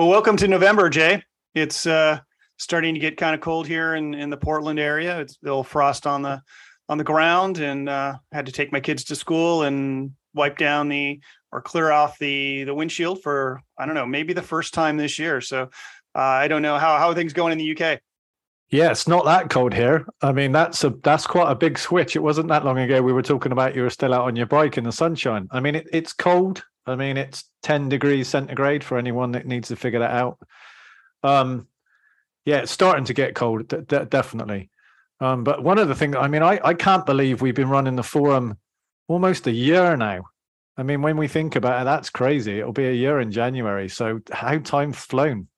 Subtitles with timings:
[0.00, 1.22] Well, welcome to November, Jaye.
[1.54, 2.20] It's uh,
[2.56, 5.20] starting to get kind of cold here in, in the Portland area.
[5.20, 6.40] It's a little frost on the
[6.88, 10.88] on the ground, and uh, had to take my kids to school and wipe down
[10.88, 11.20] the
[11.52, 15.18] or clear off the the windshield for I don't know maybe the first time this
[15.18, 15.42] year.
[15.42, 15.64] So
[16.14, 18.00] uh, I don't know how how are things going in the UK.
[18.70, 20.06] Yeah, it's not that cold here.
[20.22, 22.16] I mean, that's a that's quite a big switch.
[22.16, 24.46] It wasn't that long ago we were talking about you were still out on your
[24.46, 25.46] bike in the sunshine.
[25.50, 26.64] I mean, it, it's cold.
[26.86, 30.38] I mean, it's 10 degrees centigrade for anyone that needs to figure that out.
[31.22, 31.68] Um,
[32.44, 34.70] yeah, it's starting to get cold, definitely.
[35.20, 37.96] Um, but one of the things, I mean, I, I can't believe we've been running
[37.96, 38.56] the forum
[39.08, 40.24] almost a year now.
[40.76, 42.58] I mean, when we think about it, that's crazy.
[42.58, 43.88] It'll be a year in January.
[43.88, 45.48] So how time's flown.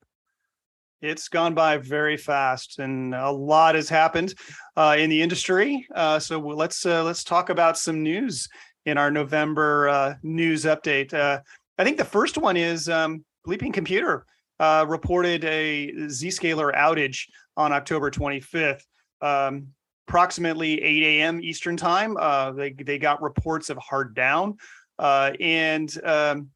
[1.00, 4.34] It's gone by very fast, and a lot has happened
[4.77, 5.87] uh, in the industry.
[5.93, 8.48] Uh, so let's uh, let's talk about some news
[8.86, 11.14] in our November uh, news update.
[11.14, 11.41] Uh,
[11.78, 14.27] I think the first one is um, Bleeping Computer
[14.61, 18.83] uh, reported a Zscaler outage on October 25th.
[19.20, 19.69] Um,
[20.08, 21.41] approximately 8 a.m.
[21.41, 22.16] Eastern time,
[22.56, 24.56] they they got reports of hard down,
[24.98, 26.50] and um,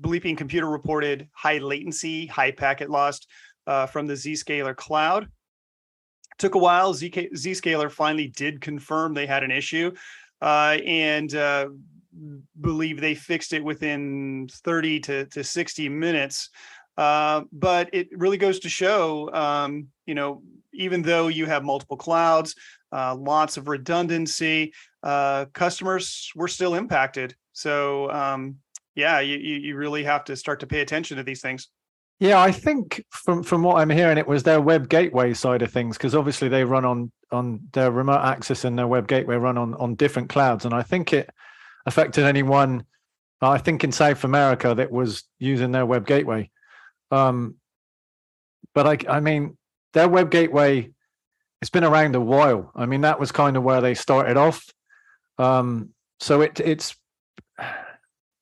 [0.00, 3.20] Bleeping Computer reported high latency, high packet loss
[3.66, 5.28] uh, from the Zscaler cloud.
[6.38, 6.94] Took a while.
[6.94, 9.92] ZK, Zscaler finally did confirm they had an issue
[10.42, 11.68] uh, and uh,
[12.60, 16.50] believe they fixed it within 30 to, to 60 minutes.
[16.98, 20.42] Uh, but it really goes to show, um, you know,
[20.74, 22.54] even though you have multiple clouds,
[22.92, 27.34] uh, lots of redundancy, uh, customers were still impacted.
[27.52, 28.56] So, um,
[28.94, 31.68] yeah, you, you really have to start to pay attention to these things.
[32.20, 35.72] Yeah, I think from from what I'm hearing, it was their web gateway side of
[35.72, 39.58] things because obviously they run on on their remote access and their web gateway run
[39.58, 41.30] on on different clouds, and I think it
[41.86, 42.84] affected anyone.
[43.40, 46.48] I think in South America that was using their web gateway.
[47.10, 47.56] Um,
[48.72, 49.58] but I, I mean,
[49.94, 50.90] their web gateway,
[51.60, 52.70] it's been around a while.
[52.76, 54.64] I mean, that was kind of where they started off.
[55.38, 55.90] Um,
[56.20, 56.94] so it it's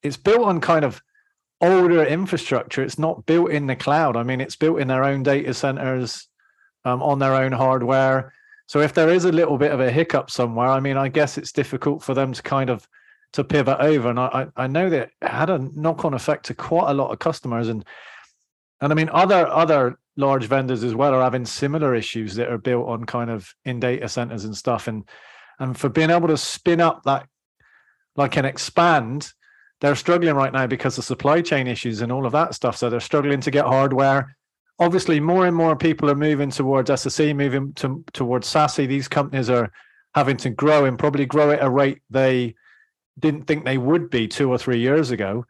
[0.02, 1.00] it's built on kind of
[1.60, 2.82] older infrastructure.
[2.82, 4.16] It's not built in the cloud.
[4.16, 6.28] I mean, it's built in their own data centers
[6.84, 8.32] um, on their own hardware.
[8.66, 11.36] So if there is a little bit of a hiccup somewhere, I mean, I guess
[11.36, 12.86] it's difficult for them to kind of
[13.32, 14.10] to pivot over.
[14.10, 17.68] And I, I know that had a knock-on effect to quite a lot of customers.
[17.68, 17.84] And
[18.80, 22.58] and I mean, other other large vendors as well are having similar issues that are
[22.58, 24.88] built on kind of in data centers and stuff.
[24.88, 25.04] And
[25.58, 27.26] and for being able to spin up that
[28.16, 29.32] like an expand
[29.80, 32.76] they're struggling right now because of supply chain issues and all of that stuff.
[32.76, 34.36] So they're struggling to get hardware.
[34.78, 38.86] Obviously, more and more people are moving towards SSE, moving to, towards SASE.
[38.86, 39.72] These companies are
[40.14, 42.54] having to grow and probably grow at a rate they
[43.18, 45.44] didn't think they would be two or three years ago.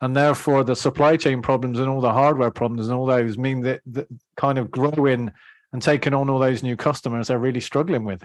[0.00, 3.62] And therefore, the supply chain problems and all the hardware problems and all those mean
[3.62, 4.06] that, that
[4.36, 5.32] kind of growing
[5.72, 8.22] and taking on all those new customers they're really struggling with.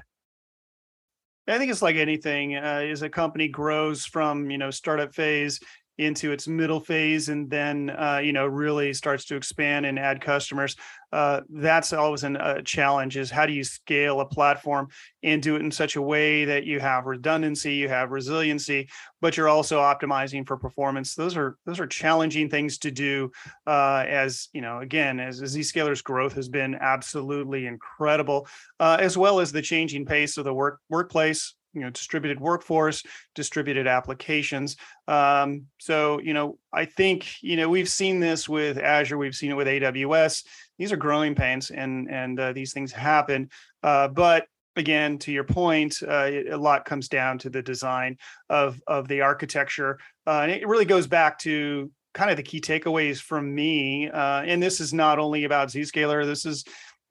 [1.47, 2.55] I think it's like anything.
[2.55, 5.59] Uh, as a company grows from you know startup phase
[5.97, 10.21] into its middle phase and then uh, you know really starts to expand and add
[10.21, 10.75] customers
[11.11, 14.87] uh, that's always a uh, challenge is how do you scale a platform
[15.21, 18.87] and do it in such a way that you have redundancy you have resiliency
[19.23, 21.15] but you're also optimizing for performance?
[21.15, 23.31] Those are those are challenging things to do
[23.65, 28.47] uh, as you know again as, as zscaler's growth has been absolutely incredible
[28.81, 33.03] uh, as well as the changing pace of the work workplace you know distributed workforce
[33.35, 34.77] distributed applications.
[35.07, 39.51] Um, so you know i think you know we've seen this with azure we've seen
[39.51, 40.43] it with aws
[40.77, 43.49] these are growing pains and and uh, these things happen.
[43.81, 48.17] Uh, but again to your point uh, a lot comes down to the design
[48.49, 49.99] of of the architecture.
[50.25, 54.41] Uh, and it really goes back to kind of the key takeaways from me uh,
[54.41, 56.63] and this is not only about zscaler this is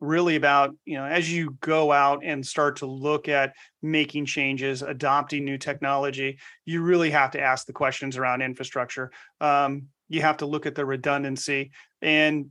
[0.02, 4.82] really about you know as you go out and start to look at making changes
[4.82, 9.10] adopting new technology you really have to ask the questions around infrastructure.
[9.40, 11.70] Um, you have to look at the redundancy.
[12.00, 12.50] And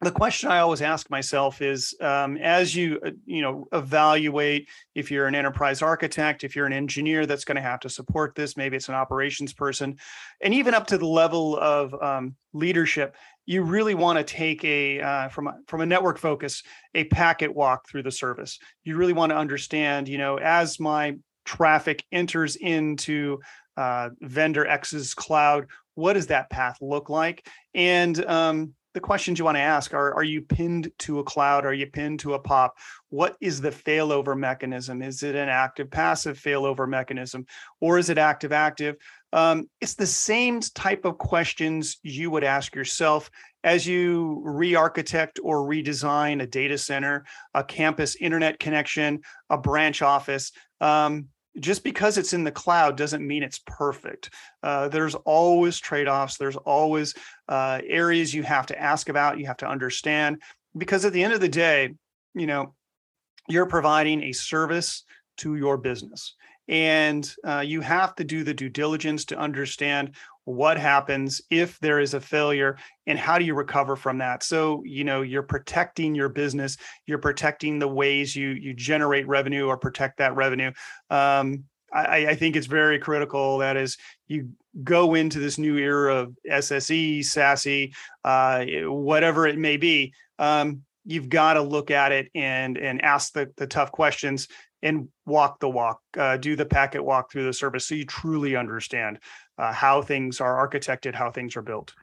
[0.00, 5.10] the question I always ask myself is, um, as you uh, you know evaluate if
[5.10, 8.56] you're an enterprise architect, if you're an engineer that's going to have to support this,
[8.56, 9.96] maybe it's an operations person,
[10.42, 15.00] and even up to the level of um, leadership, you really want to take a
[15.00, 16.62] uh, from a, from a network focus
[16.94, 18.58] a packet walk through the service.
[18.84, 23.40] You really want to understand, you know, as my traffic enters into
[23.76, 27.46] uh, vendor X's cloud, what does that path look like?
[27.74, 31.66] And um, the questions you want to ask are are you pinned to a cloud
[31.66, 32.74] are you pinned to a pop
[33.10, 37.44] what is the failover mechanism is it an active passive failover mechanism
[37.80, 38.96] or is it active active
[39.34, 43.30] Um, it's the same type of questions you would ask yourself
[43.64, 49.20] as you re-architect or redesign a data center, a campus internet connection,
[49.50, 50.52] a branch office.
[50.80, 51.26] Um,
[51.58, 54.30] just because it's in the cloud doesn't mean it's perfect.
[54.62, 56.36] Uh, there's always trade-offs.
[56.36, 57.14] There's always
[57.48, 60.42] uh, areas you have to ask about, you have to understand,
[60.76, 61.94] because at the end of the day,
[62.34, 62.74] you know,
[63.48, 65.04] you're providing a service
[65.38, 66.34] to your business.
[66.68, 70.14] And uh, you have to do the due diligence to understand
[70.44, 72.76] what happens if there is a failure
[73.06, 74.42] and how do you recover from that.
[74.42, 76.76] So you know you're protecting your business
[77.06, 80.72] you're protecting the ways you you generate revenue or protect that revenue.
[81.10, 83.96] Um, I, I think it's very critical that as
[84.26, 84.50] you
[84.82, 87.94] go into this new era of sse SASE
[88.24, 93.32] uh, whatever it may be um, you've got to look at it and and ask
[93.32, 94.48] the, the tough questions
[94.84, 98.54] and walk the walk, uh, do the packet walk through the service so you truly
[98.54, 99.18] understand
[99.58, 101.94] uh, how things are architected, how things are built.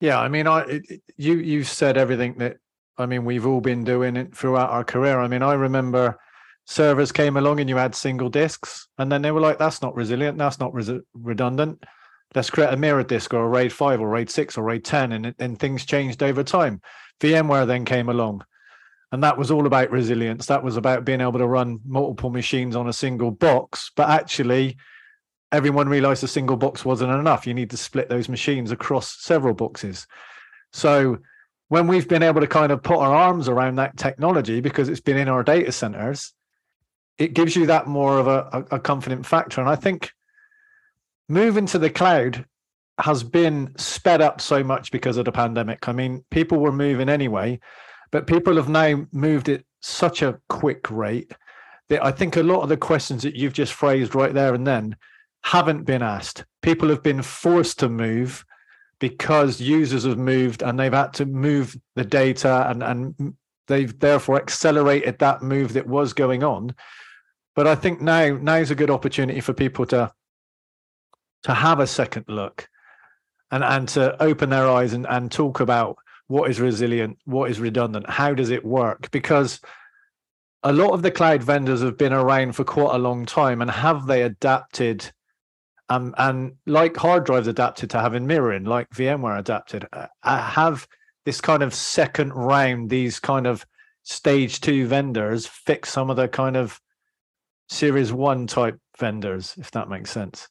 [0.00, 2.58] Yeah, I mean, I it, you you said everything that
[2.98, 5.20] I mean we've all been doing it throughout our career.
[5.20, 6.18] I mean, I remember
[6.66, 9.94] servers came along and you had single disks, and then they were like, "That's not
[9.94, 10.38] resilient.
[10.38, 11.84] That's not res- redundant.
[12.34, 15.12] Let's create a mirror disk or a RAID five or RAID six or RAID ten,
[15.12, 16.80] and and things changed over time.
[17.20, 18.44] VMware then came along
[19.12, 20.46] and that was all about resilience.
[20.46, 23.90] That was about being able to run multiple machines on a single box.
[23.96, 24.76] But actually
[25.50, 27.46] everyone realized a single box wasn't enough.
[27.46, 30.06] You need to split those machines across several boxes.
[30.72, 31.18] So
[31.68, 35.00] when we've been able to kind of put our arms around that technology because it's
[35.00, 36.34] been in our data centers
[37.18, 39.60] it gives you that more of a, a, confident factor.
[39.60, 40.12] And i think
[41.28, 42.46] moving to the cloud
[42.98, 45.88] has been sped up so much because of the pandemic.
[45.88, 47.60] I mean people were moving anyway
[48.10, 51.32] but people have now moved at such a quick rate
[51.88, 54.66] that I think a lot of the questions that you've just phrased right there and
[54.66, 54.96] then
[55.44, 56.44] haven't been asked.
[56.62, 58.44] People have been forced to move
[59.00, 63.34] because users have moved and they've had to move the data and, and
[63.68, 66.74] they've therefore accelerated that move that was going on.
[67.54, 70.12] But I think now now's a good opportunity for people to
[71.44, 72.68] to have a second look
[73.50, 75.96] and and to open their eyes and, and talk about
[76.28, 79.10] what is resilient, what is redundant, how does it work?
[79.10, 79.60] Because
[80.62, 83.70] a lot of the cloud vendors have been around for quite a long time and
[83.70, 85.10] have they adapted
[85.88, 90.86] um, and like hard drives adapted to having mirroring like vmware adapted uh, uh, have
[91.24, 93.64] this kind of second round these kind of
[94.02, 96.80] stage two vendors fix some of the kind of
[97.68, 100.48] series one type vendors if that makes sense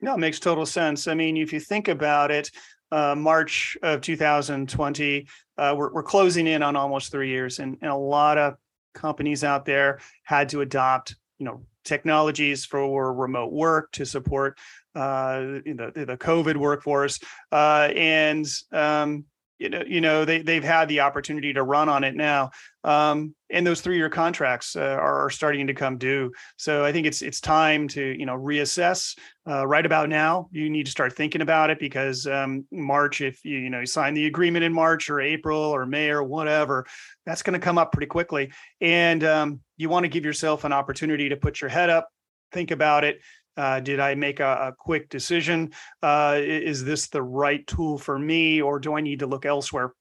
[0.00, 2.50] no it makes total sense i mean if you think about it
[2.90, 5.26] uh, March of 2020.
[5.56, 8.54] Uh, we're, we're closing in on almost three years, and, and a lot of
[8.94, 14.58] companies out there had to adopt, you know, technologies for remote work to support
[14.94, 17.18] uh, the the COVID workforce,
[17.52, 19.24] uh, and um,
[19.58, 22.50] you know, you know, they they've had the opportunity to run on it now,
[22.84, 26.32] um, and those three year contracts uh, are starting to come due.
[26.56, 29.18] So I think it's it's time to you know reassess.
[29.48, 33.44] Uh, right about now, you need to start thinking about it because um, March, if
[33.44, 36.86] you you know you sign the agreement in March or April or May or whatever,
[37.26, 40.72] that's going to come up pretty quickly, and um, you want to give yourself an
[40.72, 42.08] opportunity to put your head up,
[42.52, 43.18] think about it,
[43.58, 45.72] uh, did I make a, a quick decision?
[46.02, 49.92] Uh, is this the right tool for me, or do I need to look elsewhere?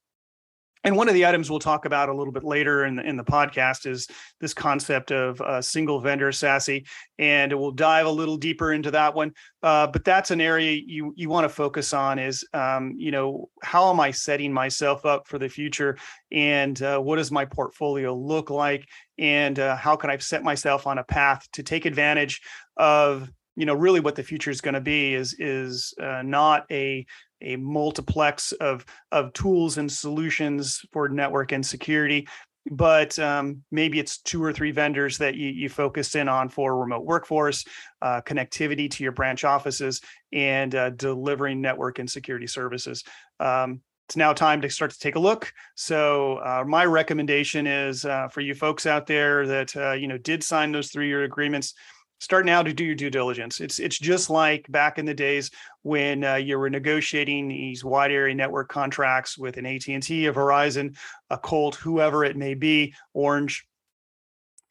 [0.83, 3.17] And one of the items we'll talk about a little bit later in the, in
[3.17, 4.07] the podcast is
[4.39, 6.85] this concept of uh, single vendor SASE,
[7.17, 9.33] and we'll dive a little deeper into that one.
[9.63, 13.49] Uh, but that's an area you you want to focus on is um, you know
[13.63, 15.97] how am I setting myself up for the future,
[16.31, 18.87] and uh, what does my portfolio look like,
[19.17, 22.39] and uh, how can I set myself on a path to take advantage
[22.77, 26.65] of you know really what the future is going to be is is uh, not
[26.71, 27.05] a
[27.41, 32.27] a multiplex of of tools and solutions for network and security
[32.69, 36.77] but um, maybe it's two or three vendors that you, you focus in on for
[36.77, 37.65] remote workforce
[38.01, 40.01] uh, connectivity to your branch offices
[40.33, 43.03] and uh, delivering network and security services
[43.39, 45.51] um, it's now time to start to take a look.
[45.75, 50.17] So uh, my recommendation is uh, for you folks out there that uh, you know
[50.17, 51.73] did sign those three-year agreements
[52.19, 53.59] start now to do your due diligence.
[53.59, 55.51] It's it's just like back in the days
[55.83, 60.97] when uh, you were negotiating these wide area network contracts with an AT&T, a Verizon,
[61.29, 63.65] a Colt, whoever it may be, Orange.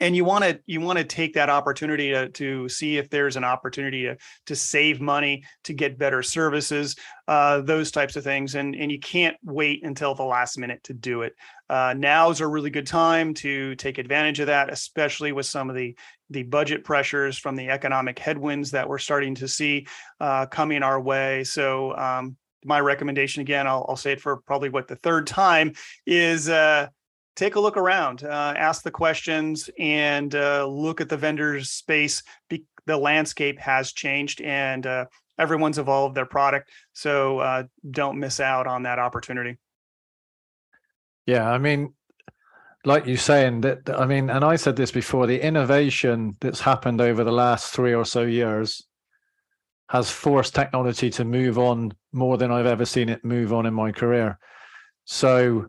[0.01, 3.37] And you want to you want to take that opportunity to, to see if there's
[3.37, 6.97] an opportunity to to save money to get better services
[7.29, 8.55] uh, those types of things.
[8.55, 11.35] And and you can't wait until the last minute to do it.
[11.69, 15.77] Uh, now's a really good time to take advantage of that especially with some of
[15.77, 15.97] the
[16.31, 19.87] the budget pressures from the economic headwinds that we're starting to see
[20.21, 21.45] uh, coming our way.
[21.45, 25.73] So um, my recommendation again I'll, I'll say it for probably what the third time
[26.05, 26.89] is uh,
[27.37, 32.23] take a look around, uh, ask the questions, and uh, look at the vendors space.
[32.49, 35.05] Be- the landscape has changed, and uh,
[35.39, 36.71] everyone's evolved their product.
[36.93, 39.59] So uh, don't miss out on that opportunity.
[41.27, 41.95] Yeah, I mean,
[42.85, 43.91] like you saying that.
[43.91, 47.95] I mean, and I said this before: the innovation that's happened over the last three
[47.95, 48.83] or so years
[49.89, 53.75] has forced technology to move on more than I've ever seen it move on in
[53.75, 54.39] my career.
[55.05, 55.69] So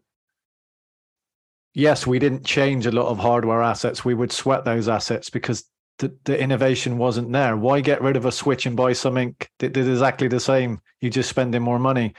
[1.77, 4.03] yes, we didn't change a lot of hardware assets.
[4.03, 5.63] We would sweat those assets because
[5.99, 7.55] the, the innovation wasn't there.
[7.55, 10.81] Why get rid of a switch and buy something that did exactly the same?
[11.01, 12.15] You're just spending more money.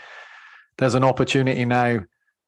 [0.78, 2.00] There's an opportunity now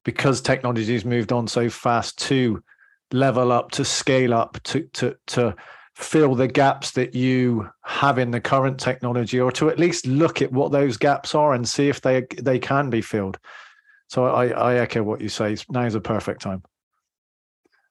[0.05, 2.63] because technology has moved on so fast to
[3.11, 5.53] level up, to scale up, to to to
[5.95, 10.41] fill the gaps that you have in the current technology, or to at least look
[10.41, 13.37] at what those gaps are and see if they they can be filled.
[14.07, 15.57] So I, I echo what you say.
[15.69, 16.63] Now is a perfect time.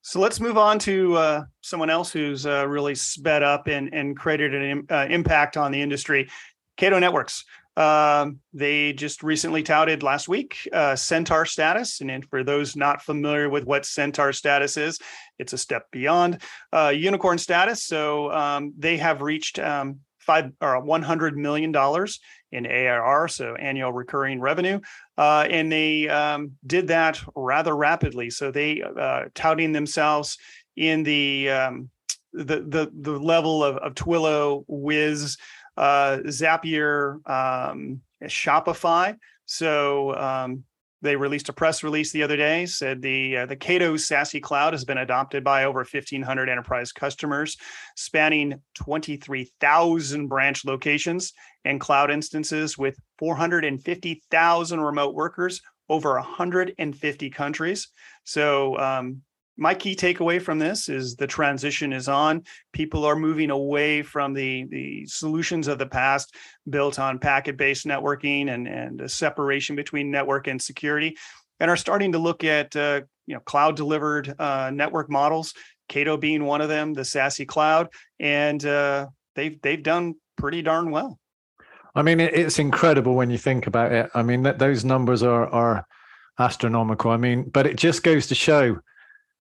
[0.02, 4.16] So let's move on to uh, someone else who's uh, really sped up and, and
[4.16, 6.28] created an uh, impact on the industry.
[6.76, 7.44] Cato Networks.
[7.76, 12.00] Um, they just recently touted last week uh, Centaur status.
[12.00, 14.98] And for those not familiar with what Centaur status is,
[15.38, 16.42] it's a step beyond
[16.72, 17.84] uh, unicorn status.
[17.84, 22.20] So um, they have reached um, five or one hundred million dollars
[22.52, 24.80] in ARR, so annual recurring revenue,
[25.16, 28.30] uh, and they um, did that rather rapidly.
[28.30, 30.38] So they uh, touting themselves
[30.76, 31.90] in the um,
[32.32, 35.36] the the the level of, of Twilio, Wiz,
[35.76, 39.16] uh, Zapier, um, Shopify.
[39.46, 40.64] So um,
[41.02, 44.72] they released a press release the other day said the uh, the Cato SASE cloud
[44.72, 47.56] has been adopted by over 1500 enterprise customers
[47.96, 51.32] spanning 23,000 branch locations
[51.64, 57.88] and cloud instances with 450,000 remote workers over 150 countries
[58.24, 59.22] so um,
[59.60, 62.42] my key takeaway from this is the transition is on.
[62.72, 66.34] People are moving away from the the solutions of the past
[66.68, 71.14] built on packet-based networking and and a separation between network and security,
[71.60, 75.52] and are starting to look at uh, you know cloud delivered uh, network models.
[75.90, 77.88] Cato being one of them, the SASE cloud,
[78.18, 81.18] and uh, they've they've done pretty darn well.
[81.94, 84.10] I mean, it's incredible when you think about it.
[84.14, 85.86] I mean, that those numbers are are
[86.38, 87.10] astronomical.
[87.10, 88.78] I mean, but it just goes to show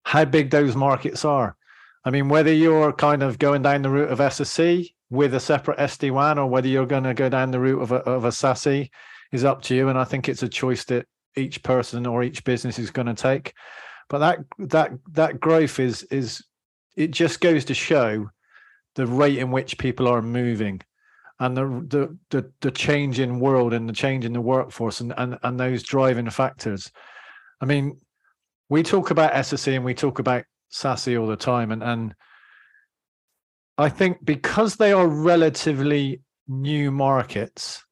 [0.04, 1.56] how big those markets are.
[2.04, 5.78] I mean, whether you're kind of going down the route of SSE with a separate
[5.78, 8.30] SD WAN or whether you're going to go down the route of a, of a
[8.30, 8.90] SASE
[9.32, 9.90] is up to you.
[9.90, 11.06] And I think it's a choice that
[11.38, 13.54] each person or each business is going to take.
[14.10, 16.44] But that that that growth is is
[16.98, 18.30] it just goes to show
[18.96, 20.82] the rate in which people are moving
[21.42, 25.14] and the the the, the change in world and the change in the workforce and,
[25.18, 26.92] and and those driving factors.
[27.60, 28.00] I mean,
[28.70, 32.16] we talk about SSE and we talk about SASE all the time, and and
[33.78, 37.84] I think because they are relatively new markets,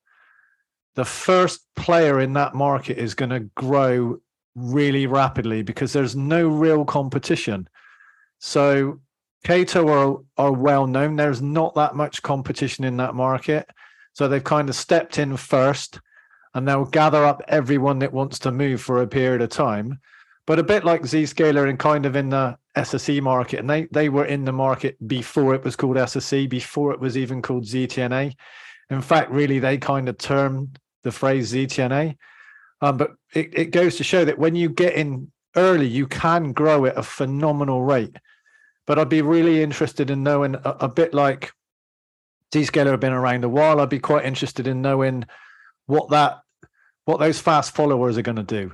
[0.96, 4.18] the first player in that market is going to grow
[4.54, 7.68] really rapidly because there's no real competition.
[8.38, 9.00] So
[9.44, 11.16] Cato are are well known.
[11.16, 13.70] There's not that much competition in that market.
[14.14, 16.00] So they've kind of stepped in first
[16.54, 20.00] and they'll gather up everyone that wants to move for a period of time
[20.50, 23.60] but a bit like Zscaler and kind of in the SSE market.
[23.60, 27.16] And they, they were in the market before it was called SSE, before it was
[27.16, 28.34] even called ZTNA.
[28.90, 32.18] In fact, really, they kind of termed the phrase ZTNA.
[32.82, 36.52] Um, but it, it goes to show that when you get in early, you can
[36.52, 38.18] grow at a phenomenal rate.
[38.90, 41.54] But I'd be really interested in knowing a, a bit like
[42.52, 43.80] Zscaler have been around a while.
[43.80, 45.26] I'd be quite interested in knowing
[45.86, 46.40] what that
[47.06, 48.74] what those fast followers are going to do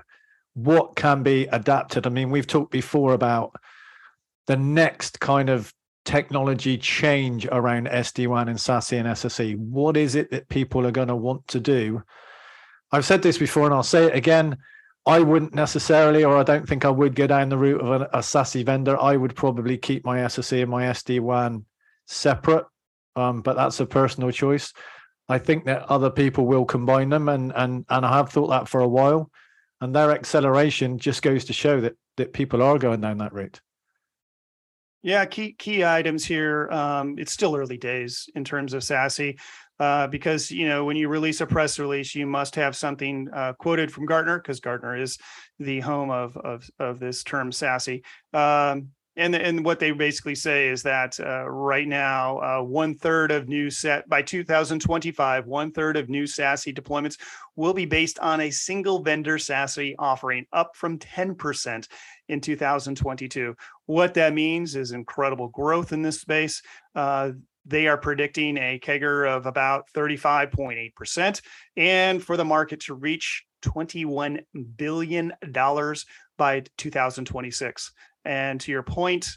[0.56, 2.08] what can be adapted.
[2.08, 3.54] I mean, we've talked before about
[4.48, 5.74] the next kind of
[6.06, 9.58] technology change around SD-WAN and SASE and SSE.
[9.58, 12.04] What is it that people are going to want to do?
[12.92, 14.58] I've said this before and I'll say it again.
[15.06, 18.06] I wouldn't necessarily, or I don't think I would go down the route of a,
[18.14, 19.00] a SASE vendor.
[19.00, 21.66] I would probably keep my SSE and my SD-WAN
[22.08, 22.66] separate,
[23.16, 24.74] um, but that's a personal choice.
[25.30, 28.68] I think that other people will combine them, and and and I have thought that
[28.68, 29.32] for a while
[29.82, 33.60] and their acceleration just goes to show that that people are going down that route
[35.04, 36.70] Yeah, key key items here.
[36.72, 39.40] Um, it's still early days in terms of SASE,
[39.80, 43.54] uh, because you know when you release a press release, you must have something uh,
[43.54, 45.18] quoted from Gartner because Gartner is
[45.60, 48.04] the home of of of this term SASE.
[48.34, 53.32] Um, and and what they basically say is that uh, right now, uh, one third
[53.32, 57.18] of new set by 2025, one third of new SASE deployments
[57.56, 61.88] will be based on a single vendor SASE offering, up from 10%
[62.28, 63.56] in 2022.
[63.86, 66.62] What that means is incredible growth in this space.
[66.94, 67.32] Uh,
[67.66, 71.42] they are predicting a CAGR of about 35.8%,
[71.78, 74.42] and for the market to reach $21
[74.76, 75.34] billion
[76.38, 77.92] by 2026.
[78.24, 79.30] And to your point,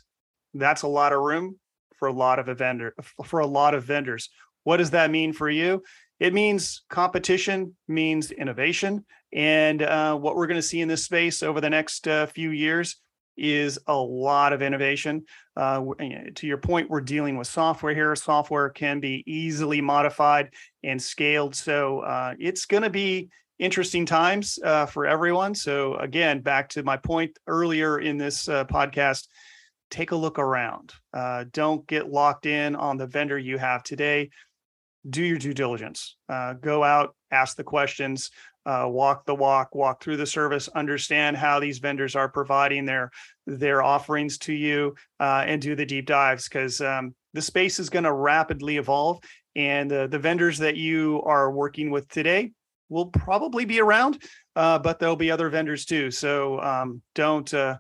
[0.55, 1.59] that's a lot of room
[1.99, 2.95] for a lot of a vendor
[3.25, 4.31] for a lot of vendors.
[4.65, 5.83] What does that mean for you?
[6.21, 11.43] It means competition means innovation, and uh, what we're going to see in this space
[11.43, 12.97] over the next uh, few years
[13.39, 15.25] is a lot of innovation.
[15.57, 15.85] Uh,
[16.35, 18.15] to your point, we're dealing with software here.
[18.17, 20.51] Software can be easily modified
[20.83, 23.29] and scaled, so uh, it's going to be
[23.59, 25.55] interesting times uh, for everyone.
[25.55, 29.27] So again, back to my point earlier in this uh, podcast,
[29.91, 30.93] take a look around.
[31.13, 34.31] Uh, don't get locked in on the vendor you have today.
[35.09, 36.17] Do your due diligence.
[36.29, 38.31] Uh, go out, ask the questions,
[38.69, 43.11] uh, walk the walk, walk through the service, understand how these vendors are providing their
[43.47, 47.89] their offerings to you, uh, and do the deep dives because um, the space is
[47.89, 49.19] going to rapidly evolve.
[49.57, 52.53] And the vendors that you are working with today
[52.89, 54.23] will probably be around,
[54.55, 56.11] uh, but there'll be other vendors too.
[56.11, 57.79] So um, don't uh,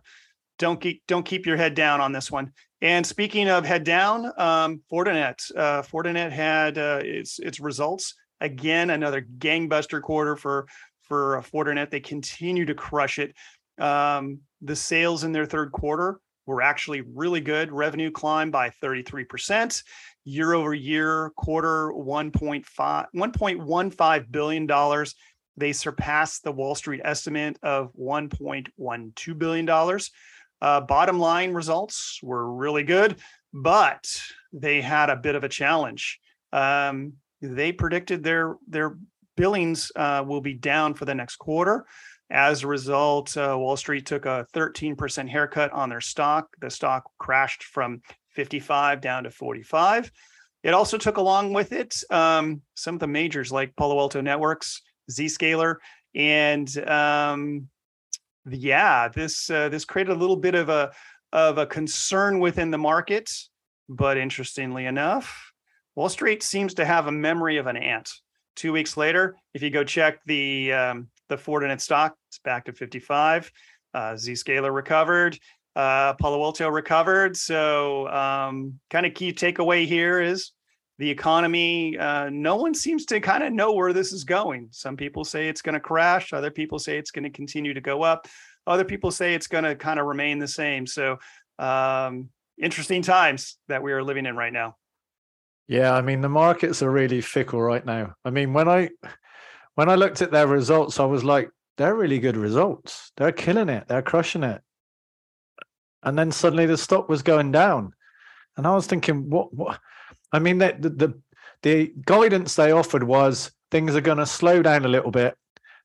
[0.58, 2.52] don't keep don't keep your head down on this one.
[2.80, 8.90] And speaking of head down, um, Fortinet uh, Fortinet had uh, its its results again.
[8.90, 10.66] Another gangbuster quarter for
[11.02, 11.90] for uh, Fortinet.
[11.90, 13.34] They continue to crush it.
[13.78, 17.70] Um, the sales in their third quarter were actually really good.
[17.70, 19.82] Revenue climbed by 33%
[20.24, 22.64] year over year, quarter 1.5,
[23.14, 25.06] $1.15 billion.
[25.56, 29.98] They surpassed the Wall Street estimate of $1.12 billion.
[30.60, 33.16] Uh, bottom line results were really good,
[33.52, 34.06] but
[34.52, 36.18] they had a bit of a challenge.
[36.52, 38.96] Um, they predicted their their
[39.36, 41.86] billings uh, will be down for the next quarter.
[42.30, 46.48] As a result, uh, Wall Street took a 13% haircut on their stock.
[46.60, 50.12] The stock crashed from 55 down to 45.
[50.62, 54.82] It also took along with it um, some of the majors like Palo Alto Networks,
[55.10, 55.76] Zscaler,
[56.14, 57.68] and um,
[58.50, 60.90] yeah, this uh, this created a little bit of a
[61.32, 63.30] of a concern within the market.
[63.88, 65.47] But interestingly enough,
[65.98, 68.08] Wall Street seems to have a memory of an ant.
[68.54, 72.72] Two weeks later, if you go check the um, the Fortinet stock, it's back to
[72.72, 73.50] 55.
[73.92, 75.36] Uh, Zscaler recovered.
[75.74, 77.36] Uh, Palo Alto recovered.
[77.36, 80.52] So, um, kind of key takeaway here is
[81.00, 81.98] the economy.
[81.98, 84.68] Uh, no one seems to kind of know where this is going.
[84.70, 86.32] Some people say it's going to crash.
[86.32, 88.28] Other people say it's going to continue to go up.
[88.68, 90.86] Other people say it's going to kind of remain the same.
[90.86, 91.18] So,
[91.58, 94.76] um, interesting times that we are living in right now.
[95.68, 98.14] Yeah, I mean the markets are really fickle right now.
[98.24, 98.90] I mean when I
[99.74, 103.12] when I looked at their results, I was like, they're really good results.
[103.16, 103.86] They're killing it.
[103.86, 104.60] They're crushing it
[106.02, 107.92] and then suddenly the stock was going down
[108.56, 109.78] and i was thinking what what
[110.32, 111.20] i mean the the,
[111.62, 115.34] the guidance they offered was things are going to slow down a little bit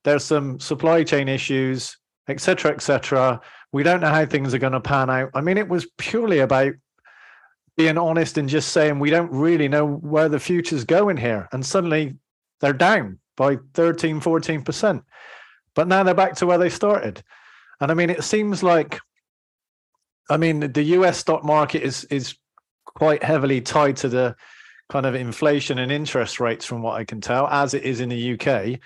[0.04, 3.40] there's some supply chain issues etc etc
[3.72, 6.40] we don't know how things are going to pan out i mean it was purely
[6.40, 6.74] about
[7.76, 11.48] being honest and just saying we don't really know where the future's going here.
[11.52, 12.16] And suddenly
[12.62, 15.04] they're down by 13 14%
[15.76, 17.24] but now they're back to where they started.
[17.82, 19.00] And i mean it seems like
[20.30, 22.36] I mean, the US stock market is is
[22.86, 24.36] quite heavily tied to the
[24.90, 28.10] kind of inflation and interest rates, from what I can tell, as it is in
[28.10, 28.80] the UK.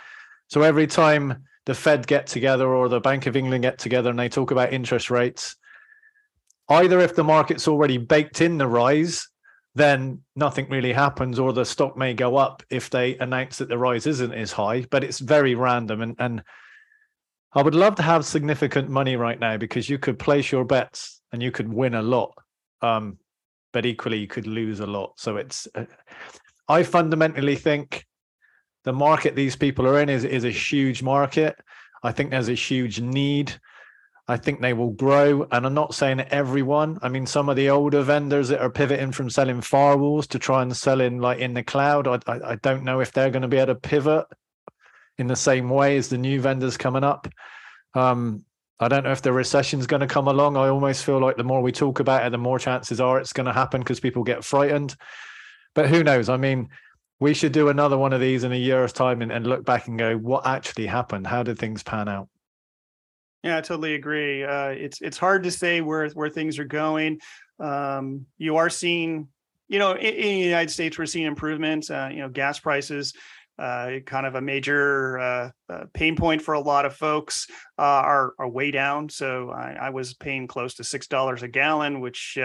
[0.48, 4.18] So every time the Fed get together or the Bank of England get together and
[4.18, 5.56] they talk about interest rates,
[6.70, 9.28] either if the market's already baked in the rise,
[9.76, 13.78] then nothing really happens, or the stock may go up if they announce that the
[13.78, 16.02] rise isn't as high, but it's very random.
[16.02, 16.44] And, and
[17.54, 21.22] I would love to have significant money right now because you could place your bets
[21.32, 22.34] and you could win a lot.
[22.82, 23.18] Um,
[23.74, 25.14] but equally you could lose a lot.
[25.18, 25.86] So it's uh,
[26.68, 28.06] i fundamentally think
[28.84, 31.56] the market these people are in is, is a huge market.
[32.04, 33.54] I think there's a huge need
[34.28, 37.70] i think they will grow and i'm not saying everyone i mean some of the
[37.70, 41.54] older vendors that are pivoting from selling firewalls to try and sell in like in
[41.54, 44.26] the cloud i, I, I don't know if they're going to be able to pivot
[45.18, 47.28] in the same way as the new vendors coming up
[47.94, 48.46] um,
[48.80, 50.56] I don't know if the recession's going to come along.
[50.56, 53.34] I almost feel like the more we talk about it, the more chances are it's
[53.34, 54.96] going to happen because people get frightened.
[55.74, 56.30] But who knows?
[56.30, 56.70] I mean,
[57.20, 59.88] we should do another one of these in a year's time and, and look back
[59.88, 61.26] and go, what actually happened?
[61.26, 62.30] How did things pan out?
[63.44, 64.44] Yeah, I totally agree.
[64.44, 67.20] Uh, it's it's hard to say where where things are going.
[67.60, 69.28] Um, you are seeing,
[69.68, 71.90] you know, in, in, the United States, we're seeing improvement.
[71.90, 73.14] Uh, you know, gas prices
[73.60, 77.48] uh, kind of a major uh, uh, pain point for a lot of folks
[77.80, 79.10] uh, are are way down.
[79.10, 82.38] So I, I was paying close to six dollars a gallon, which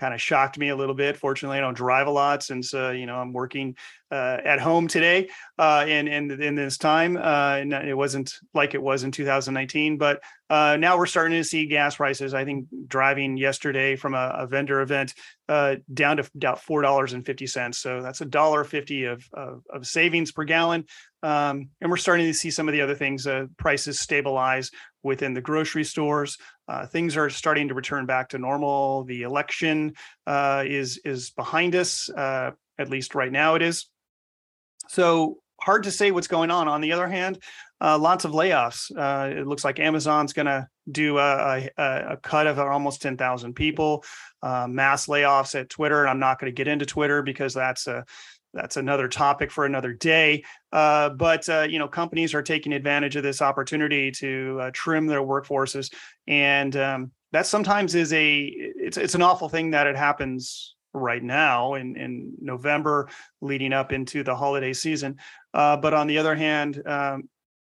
[0.00, 1.18] kind of shocked me a little bit.
[1.18, 3.76] Fortunately, I don't drive a lot since uh, you know I'm working
[4.10, 7.16] uh, at home today uh, in in in this time.
[7.16, 11.44] Uh, and it wasn't like it was in 2019, but uh, now we're starting to
[11.44, 12.32] see gas prices.
[12.32, 15.14] I think driving yesterday from a, a vendor event
[15.48, 17.78] uh, down to about four dollars and fifty cents.
[17.78, 20.86] So that's a dollar fifty of, of, of savings per gallon.
[21.22, 24.70] Um, and we're starting to see some of the other things prices stabilize
[25.02, 26.36] within the grocery stores.
[26.68, 29.04] Uh, things are starting to return back to normal.
[29.04, 29.94] The election
[30.26, 33.86] uh, is is behind us, uh, at least right now it is.
[34.88, 36.68] So hard to say what's going on.
[36.68, 37.42] On the other hand,
[37.80, 38.90] uh, lots of layoffs.
[38.94, 43.54] Uh, it looks like Amazon's going to do a, a, a, cut of almost 10,000
[43.54, 44.04] people,
[44.42, 46.00] uh, mass layoffs at Twitter.
[46.00, 48.04] And I'm not going to get into Twitter because that's a
[48.52, 50.44] that's another topic for another day.
[50.72, 55.06] Uh, but uh, you know, companies are taking advantage of this opportunity to uh, trim
[55.06, 55.92] their workforces,
[56.26, 61.22] and um, that sometimes is a it's it's an awful thing that it happens right
[61.22, 63.08] now in in November,
[63.40, 65.16] leading up into the holiday season.
[65.54, 67.28] Uh, but on the other hand, um,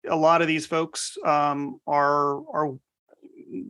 [0.09, 2.75] a lot of these folks um, are are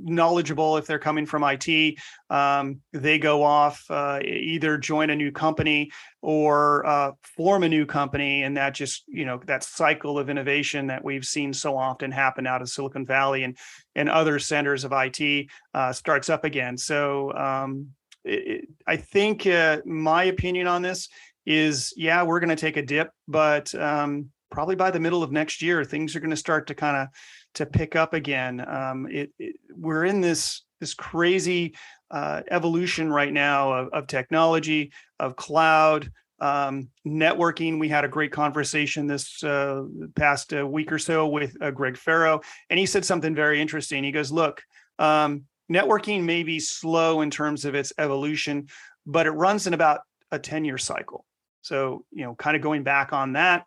[0.02, 1.98] knowledgeable if they're coming from IT.
[2.28, 5.90] Um, they go off, uh, either join a new company
[6.22, 10.86] or uh, form a new company, and that just you know that cycle of innovation
[10.88, 13.56] that we've seen so often happen out of Silicon Valley and
[13.94, 16.76] and other centers of IT uh, starts up again.
[16.76, 17.88] So um,
[18.24, 21.08] it, I think uh, my opinion on this
[21.46, 25.32] is, yeah, we're going to take a dip, but um, probably by the middle of
[25.32, 27.08] next year, things are going to start to kind of
[27.54, 28.60] to pick up again.
[28.66, 31.74] Um, it, it, we're in this this crazy
[32.10, 36.10] uh, evolution right now of, of technology, of cloud,
[36.40, 37.78] um, networking.
[37.78, 39.84] We had a great conversation this uh,
[40.16, 44.04] past uh, week or so with uh, Greg Ferro, and he said something very interesting.
[44.04, 44.62] He goes, "Look,
[44.98, 48.68] um, networking may be slow in terms of its evolution,
[49.06, 51.24] but it runs in about a ten-year cycle.
[51.62, 53.66] So, you know, kind of going back on that,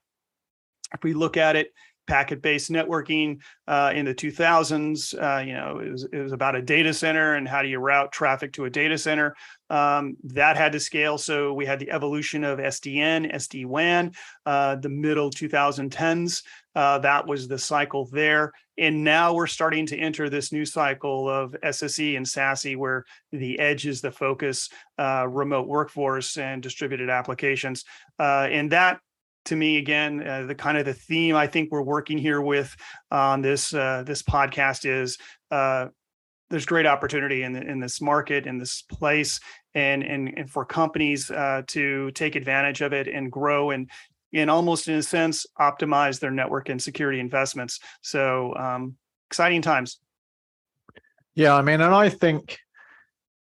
[0.94, 1.74] if we look at it,
[2.08, 5.14] packet-based networking uh, in the 2000s.
[5.22, 7.80] Uh, you know, it was, it was about a data center and how do you
[7.80, 9.36] route traffic to a data center.
[9.70, 11.18] Um, that had to scale.
[11.18, 14.12] So we had the evolution of SDN, SD-WAN,
[14.46, 16.44] uh, the middle 2010s.
[16.76, 18.52] Uh, that was the cycle there.
[18.78, 23.60] And now we're starting to enter this new cycle of SSE and SASE, where the
[23.60, 27.86] edge is the focus, uh, remote workforce and distributed applications.
[28.20, 29.00] Uh, and that
[29.46, 32.76] to me again uh, the kind of the theme i think we're working here with
[33.12, 35.18] on this uh, this podcast is
[35.52, 35.88] uh,
[36.50, 39.40] there's great opportunity in, in this market in this place
[39.76, 43.90] and and, and for companies uh, to take advantage of it and grow and
[44.34, 47.80] and almost in a sense optimize their network and security investments.
[48.02, 48.96] So um,
[49.30, 50.00] exciting times.
[51.36, 52.60] Yeah i mean and i think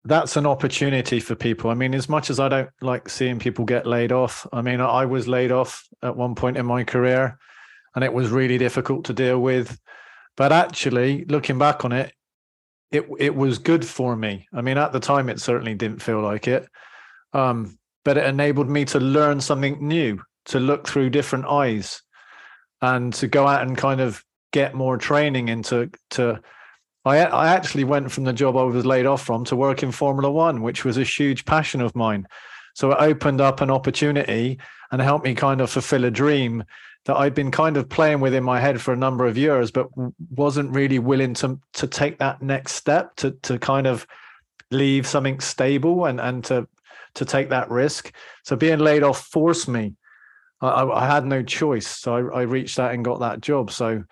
[0.06, 1.72] that's an opportunity for people.
[1.72, 4.80] I mean, as much as I don't like seeing people get laid off, I mean,
[4.80, 7.40] I was laid off at one point in my career
[7.96, 9.80] and it was really difficult to deal with.
[10.38, 12.14] But actually, looking back on it,
[12.92, 14.48] it it was good for me.
[14.54, 16.68] I mean, at the time, it certainly didn't feel like it,
[17.34, 22.02] um, but it enabled me to learn something new, to look through different eyes,
[22.82, 26.42] and to go out and kind of get more training into to
[27.06, 29.92] I, I actually went from the job I was laid off from to work in
[29.92, 32.28] Formula One, which was a huge passion of mine.
[32.74, 34.60] So it opened up an opportunity
[34.92, 36.64] and helped me kind of fulfill a dream
[37.06, 39.70] that I'd been kind of playing with in my head for a number of years,
[39.72, 39.88] but
[40.32, 44.08] wasn't really willing to to take that next step to to kind of
[44.72, 46.68] leave something stable and and to
[47.14, 48.12] to take that risk.
[48.44, 49.96] So being laid off forced me.
[50.62, 53.72] I, I had no choice, so I, I, reached out and got that job.
[53.72, 54.04] So,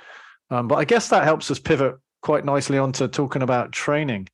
[0.52, 4.30] um, but I guess that helps us pivot quite nicely onto talking about training.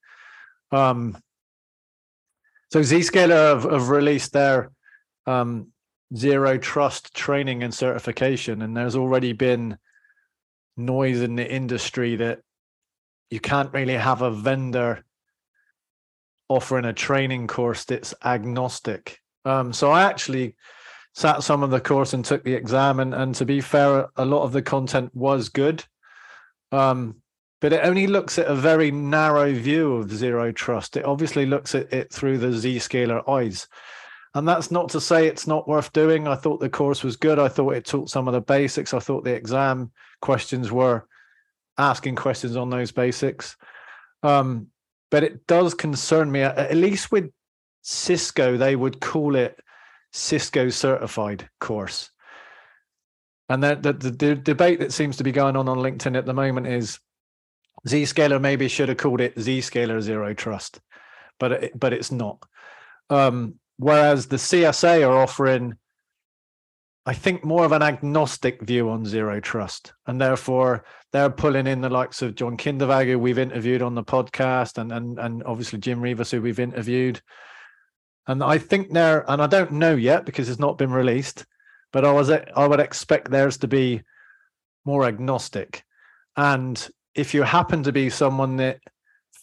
[0.71, 1.17] Um,
[2.71, 4.71] so Zscaler have, have released their
[5.25, 5.73] um,
[6.15, 9.78] zero trust training and certification, and there's already been
[10.78, 12.39] noise in the industry that
[13.32, 15.04] you can't really have a vendor
[16.47, 19.19] offering a training course that's agnostic.
[19.45, 20.56] Um, so I actually
[21.15, 24.25] sat some of the course and took the exam, and, and to be fair, a
[24.25, 25.84] lot of the content was good.
[26.71, 27.21] Um,
[27.61, 30.95] but it only looks at a very narrow view of zero trust.
[30.95, 33.67] It obviously looks at it through the Zscaler eyes.
[34.35, 36.27] And that's not to say it's not worth doing.
[36.27, 37.39] I thought the course was good.
[37.39, 38.93] I thought it taught some of the basics.
[38.93, 39.91] I thought the exam
[40.21, 41.05] questions were
[41.77, 43.57] asking questions on those basics.
[44.21, 44.67] Um,
[45.09, 47.31] but it does concern me, at least with
[47.81, 49.59] Cisco, they would call it
[50.11, 52.11] Cisco certified course.
[53.49, 56.33] And the, the, the debate that seems to be going on on LinkedIn at the
[56.33, 56.99] moment is
[57.87, 60.79] Zscaler maybe should have called it Zscaler Zero Trust,
[61.39, 62.43] but it, but it's not.
[63.09, 65.75] Um, whereas the CSA are offering,
[67.05, 71.81] I think, more of an agnostic view on Zero Trust, and therefore they're pulling in
[71.81, 75.79] the likes of John Kindervag, who we've interviewed on the podcast, and and and obviously
[75.79, 77.21] Jim Reavis, who we've interviewed.
[78.27, 81.47] And I think they're, and I don't know yet because it's not been released,
[81.91, 84.03] but I was I would expect theirs to be
[84.85, 85.83] more agnostic.
[86.37, 86.87] And
[87.19, 88.79] if you happen to be someone that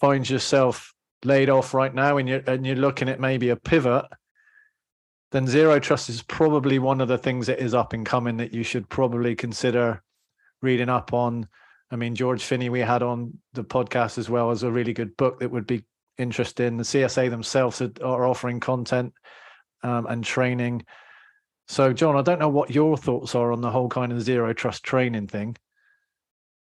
[0.00, 4.04] finds yourself laid off right now and you're and you're looking at maybe a pivot,
[5.32, 8.54] then zero trust is probably one of the things that is up and coming that
[8.54, 10.02] you should probably consider
[10.62, 11.46] reading up on.
[11.90, 15.16] I mean, George Finney we had on the podcast as well as a really good
[15.16, 15.84] book that would be
[16.18, 16.76] interesting.
[16.76, 19.12] The CSA themselves are offering content
[19.82, 20.84] um, and training.
[21.68, 24.52] So, John, I don't know what your thoughts are on the whole kind of zero
[24.52, 25.56] trust training thing.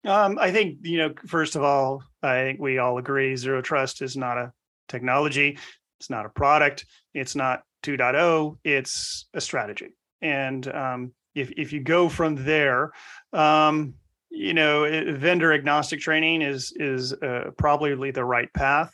[0.06, 4.02] Um, I think you know, first of all, I think we all agree zero trust
[4.02, 4.52] is not a
[4.88, 5.58] technology,
[6.00, 9.90] it's not a product, it's not 2.0, it's a strategy.
[10.22, 12.92] And um, if if you go from there,
[13.34, 13.96] um,
[14.30, 14.84] you know,
[15.16, 18.94] vendor agnostic training is is uh, probably the right path.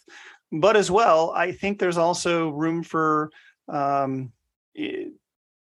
[0.51, 3.29] But as well, I think there's also room for
[3.67, 4.31] um,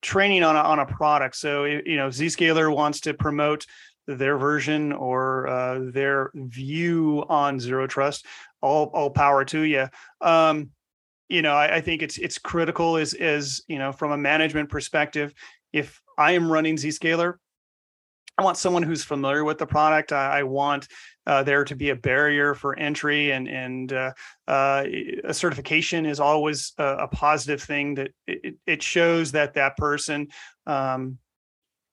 [0.03, 1.37] training on a, on a product.
[1.37, 3.67] So you know, Zscaler wants to promote
[4.07, 8.27] their version or uh, their view on zero trust.
[8.61, 9.89] All all power to you.
[10.21, 10.71] Um,
[11.29, 14.71] you know, I, I, think it's it's critical as as you know from a management
[14.71, 15.35] perspective.
[15.73, 17.35] If I am running Zscaler,
[18.39, 20.13] I want someone who's familiar with the product.
[20.13, 20.89] I, I want
[21.27, 24.13] uh, there to be a barrier for entry, and and uh,
[24.47, 24.85] uh,
[25.25, 27.95] a certification is always a, a positive thing.
[27.95, 30.29] That it, it, shows that that person
[30.67, 31.19] um,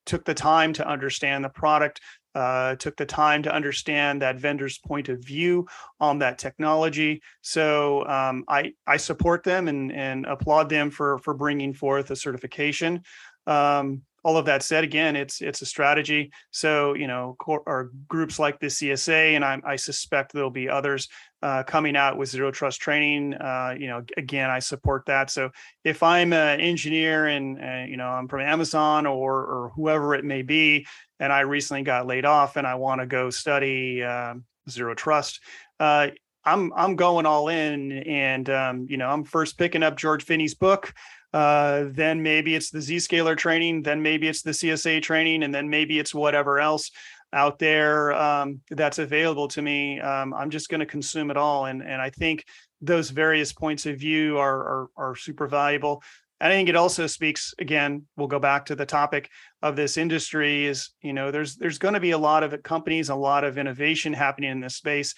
[0.06, 2.02] took the time to understand the product,
[2.36, 5.68] uh, took the time to understand that vendor's point of view
[6.00, 7.22] on that technology.
[7.42, 12.16] So um, I I support them and and applaud them for for bringing forth a
[12.16, 13.04] certification.
[13.46, 16.32] Um, all of that said, again, it's it's a strategy.
[16.52, 21.10] So you know, or groups like the CSA, and I, I suspect there'll be others
[21.44, 23.34] uh, coming out with zero trust training.
[23.34, 25.30] Uh, you know, again, I support that.
[25.30, 25.52] So
[25.84, 30.24] if I'm an engineer and uh, you know I'm from Amazon or or whoever it
[30.24, 30.88] may be,
[31.20, 35.42] and I recently got laid off and I want to go study um, zero trust.
[35.82, 36.08] Uh,
[36.46, 40.56] I'm I'm going all in, and um, you know I'm first picking up George Finney's
[40.56, 40.94] book.
[41.34, 45.68] Uh, then maybe it's the Zscaler training, then maybe it's the CSA training, and then
[45.68, 46.92] maybe it's whatever else
[47.34, 50.00] out there um, that's available to me.
[50.00, 52.46] Um, I'm just going to consume it all, and and I think
[52.82, 56.04] those various points of view are, are are super valuable.
[56.40, 58.04] And I think it also speaks again.
[58.18, 59.30] We'll go back to the topic
[59.62, 60.66] of this industry.
[60.66, 63.58] Is you know there's there's going to be a lot of companies, a lot of
[63.58, 65.16] innovation happening in this space,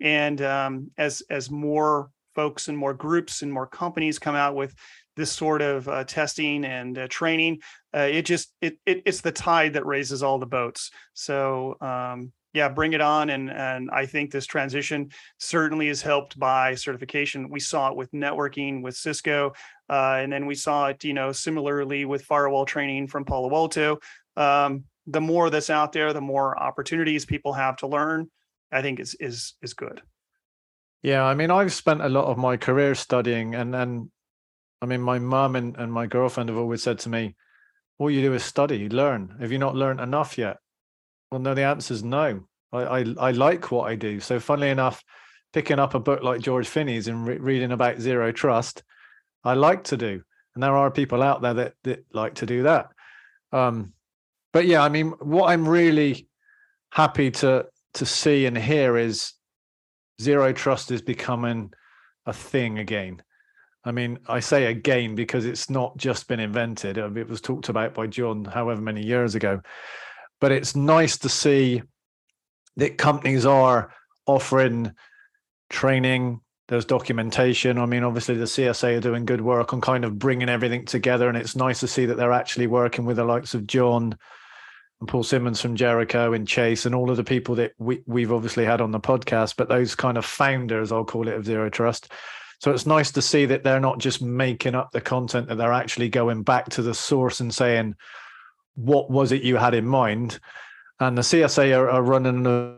[0.00, 4.72] and um, as as more folks and more groups and more companies come out with
[5.18, 7.60] this sort of uh, testing and uh, training.
[7.94, 10.90] Uh, it just it, it, it's the tide that raises all the boats.
[11.12, 13.28] So um, yeah, bring it on.
[13.28, 17.50] And and I think this transition certainly is helped by certification.
[17.50, 19.52] We saw it with networking with Cisco,
[19.90, 23.98] uh, and then we saw it you know similarly with firewall training from Palo Alto.
[24.36, 28.30] Um, the more that's out there, the more opportunities people have to learn.
[28.70, 30.00] I think is is is good.
[31.02, 34.10] Yeah, I mean, I've spent a lot of my career studying, and and
[34.80, 37.34] I mean, my mum and, and my girlfriend have always said to me,
[37.98, 39.36] all you do is study, learn.
[39.40, 40.58] Have you not learned enough yet?
[41.30, 42.46] Well, no, the answer is no.
[42.72, 44.20] I, I, I like what I do.
[44.20, 45.02] So, funnily enough,
[45.52, 48.82] picking up a book like George Finney's and re- reading about zero trust,
[49.44, 50.22] I like to do.
[50.54, 52.88] And there are people out there that, that like to do that.
[53.52, 53.92] Um,
[54.52, 56.28] but yeah, I mean, what I'm really
[56.90, 59.32] happy to to see and hear is
[60.20, 61.72] zero trust is becoming
[62.26, 63.22] a thing again.
[63.88, 66.98] I mean, I say again because it's not just been invented.
[66.98, 69.62] Uh, it was talked about by John however many years ago.
[70.40, 71.82] But it's nice to see
[72.76, 73.90] that companies are
[74.26, 74.92] offering
[75.70, 77.78] training, there's documentation.
[77.78, 81.28] I mean, obviously the CSA are doing good work on kind of bringing everything together,
[81.28, 84.18] and it's nice to see that they're actually working with the likes of John
[85.00, 88.32] and Paul Simmonds from Jericho and Chase and all of the people that we, we've
[88.32, 91.70] obviously had on the podcast, but those kind of founders, I'll call it, of Zero
[91.70, 92.12] Trust.
[92.60, 95.72] So it's nice to see that they're not just making up the content, that they're
[95.72, 97.94] actually going back to the source and saying,
[98.74, 100.40] what was it you had in mind?
[101.00, 102.76] And the CSA are, are running, a,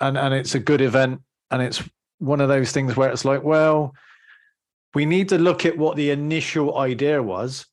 [0.00, 1.22] and, and it's a good event.
[1.50, 1.82] And it's
[2.18, 3.94] one of those things where it's like, well,
[4.94, 7.66] we need to look at what the initial idea was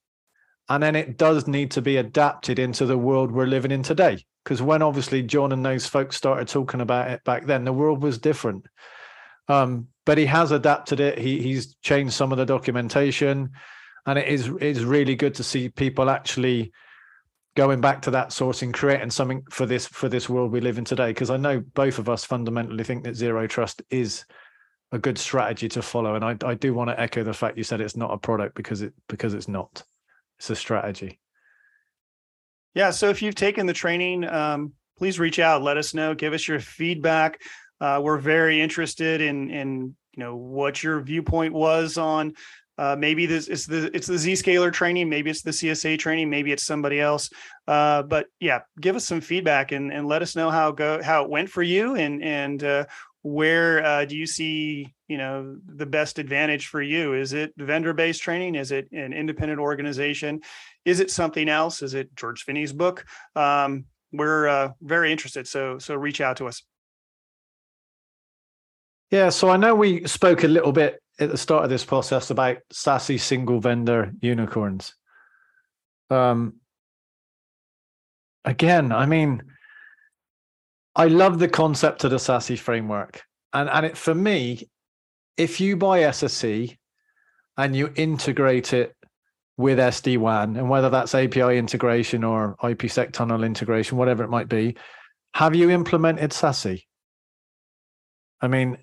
[0.70, 4.24] and then it does need to be adapted into the world we're living in today
[4.44, 8.02] because when obviously john and those folks started talking about it back then the world
[8.02, 8.66] was different
[9.48, 13.52] um, but he has adapted it he, he's changed some of the documentation
[14.08, 16.72] and it is is really good to see people actually
[17.56, 20.80] going back to that source and creating something for this for this world we live
[20.80, 24.26] in today because i know both of us fundamentally think that zero trust is
[24.92, 27.64] a good strategy to follow and i, I do want to echo the fact you
[27.64, 29.84] said it's not a product because it because it's not
[30.40, 31.20] it's a strategy.
[32.74, 32.92] Yeah.
[32.92, 35.62] So if you've taken the training, um, please reach out.
[35.62, 36.16] Let us know.
[36.16, 37.42] Give us your feedback.
[37.82, 42.34] Uh, we're very interested in in you know what your viewpoint was on.
[42.78, 45.10] Uh, maybe this it's the it's the Zscaler training.
[45.10, 46.30] Maybe it's the CSA training.
[46.30, 47.30] Maybe it's somebody else.
[47.68, 51.24] Uh, but yeah, give us some feedback and and let us know how go how
[51.24, 52.86] it went for you and and uh,
[53.22, 57.94] where uh, do you see you know the best advantage for you is it vendor
[57.94, 60.40] based training is it an independent organization
[60.86, 65.78] is it something else is it george finney's book um, we're uh, very interested so
[65.80, 66.64] so reach out to us
[69.12, 72.30] yeah so i know we spoke a little bit at the start of this process
[72.30, 74.96] about SASE single vendor unicorns
[76.10, 76.56] um
[78.46, 79.44] again i mean
[81.00, 83.24] I love the concept of the SASE framework.
[83.54, 84.68] And, and it, for me,
[85.38, 86.78] if you buy SSE
[87.58, 88.94] and you integrate it
[89.56, 94.76] with SD-WAN, and whether that's API integration or IPsec tunnel integration, whatever it might be,
[95.36, 96.84] have you implemented SASE?
[98.42, 98.78] I mean,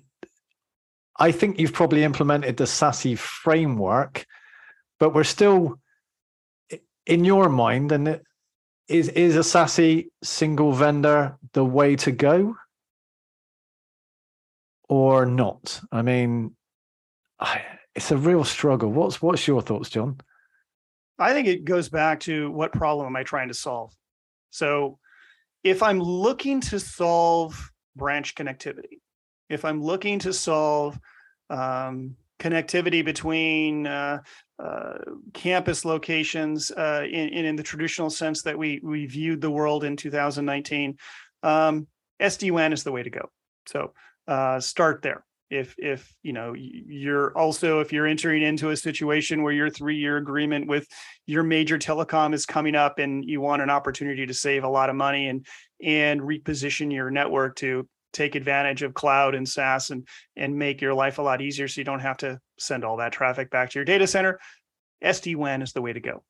[1.19, 4.25] I think you've probably implemented the SASE framework,
[4.99, 5.79] but we're still
[7.05, 8.21] in your mind, and
[8.87, 12.55] is is a SASE single vendor the way to go
[14.89, 15.81] or not?
[15.91, 16.55] I mean,
[17.95, 18.91] it's a real struggle.
[18.91, 20.19] What's what's your thoughts, John?
[21.19, 23.91] I think it goes back to what problem am I trying to solve?
[24.51, 24.99] So,
[25.63, 28.99] if I'm looking to solve branch connectivity,
[29.49, 30.99] if I'm looking to solve
[31.49, 34.19] um, connectivity between uh,
[34.59, 34.97] uh,
[35.33, 39.95] campus locations uh, in, in, the traditional sense that we we viewed the world in
[39.95, 40.97] 2019,
[41.43, 41.87] um,
[42.21, 43.29] SD-WAN is the way to go.
[43.67, 43.93] So
[44.27, 45.23] uh, start there.
[45.49, 49.95] If if you know you're also if you're entering into a situation where your three
[49.95, 50.85] year agreement with
[51.25, 54.89] your major telecom is coming up and you want an opportunity to save a lot
[54.89, 55.45] of money and
[55.81, 60.93] and reposition your network to take advantage of cloud and SaaS and and make your
[60.93, 63.79] life a lot easier so you don't have to send all that traffic back to
[63.79, 64.39] your data center.
[65.03, 66.23] SD-WAN is the way to go.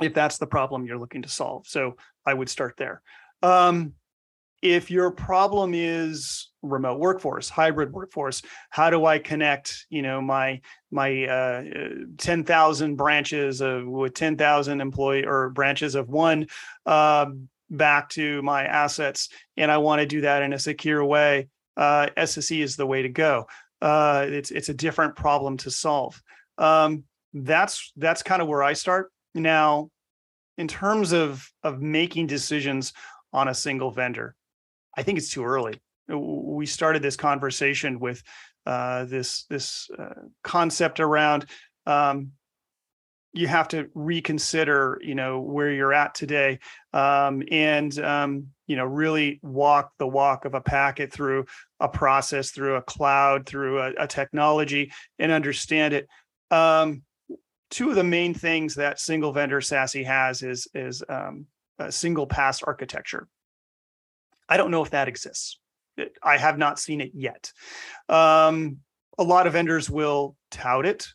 [0.00, 1.66] If that's the problem you're looking to solve.
[1.66, 3.02] So I would start there.
[3.42, 3.94] Um,
[4.64, 10.58] if your problem is remote workforce hybrid workforce how do i connect you know my
[10.90, 11.62] my uh,
[12.16, 16.46] 10,000 branches of with 10,000 employee or branches of one
[16.86, 17.26] uh,
[17.70, 22.08] back to my assets and I want to do that in a secure way, uh,
[22.16, 23.46] SSE is the way to go.
[23.80, 26.20] Uh, it's it's a different problem to solve.
[26.58, 29.90] Um, that's that's kind of where I start now.
[30.56, 32.92] In terms of of making decisions
[33.32, 34.36] on a single vendor,
[34.96, 35.80] I think it's too early.
[36.08, 38.22] We started this conversation with
[38.64, 41.46] uh, this this uh, concept around
[41.86, 42.30] um,
[43.34, 46.58] you have to reconsider you know where you're at today
[46.92, 51.44] um, and um, you know really walk the walk of a packet through
[51.80, 56.08] a process through a cloud through a, a technology and understand it.
[56.50, 57.02] Um,
[57.70, 61.46] two of the main things that single vendor SASE has is is um,
[61.78, 63.28] a single pass architecture.
[64.48, 65.58] I don't know if that exists.
[66.22, 67.52] I have not seen it yet.
[68.08, 68.78] Um,
[69.18, 71.06] a lot of vendors will tout it